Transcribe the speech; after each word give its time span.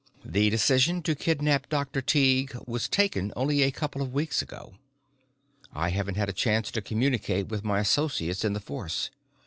"The 0.25 0.49
decision 0.49 1.03
to 1.03 1.13
kidnap 1.13 1.69
Dr. 1.69 2.01
Tighe 2.01 2.55
was 2.65 2.89
taken 2.89 3.31
only 3.35 3.61
a 3.61 3.69
couple 3.69 4.01
of 4.01 4.15
weeks 4.15 4.41
ago. 4.41 4.73
I 5.73 5.89
haven't 5.89 6.15
had 6.15 6.27
a 6.27 6.33
chance 6.33 6.71
to 6.71 6.81
communicate 6.81 7.49
with 7.49 7.63
my 7.63 7.81
associates 7.81 8.43
in 8.43 8.53
the 8.53 8.59
force. 8.61 9.11